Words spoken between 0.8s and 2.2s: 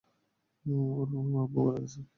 ওর ফুফু, আব্বু মারা গেসেন।